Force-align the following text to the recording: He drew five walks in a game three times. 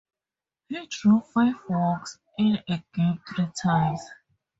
He 0.67 0.83
drew 0.87 1.19
five 1.21 1.53
walks 1.69 2.17
in 2.39 2.57
a 2.67 2.83
game 2.95 3.21
three 3.29 3.49
times. 3.61 4.01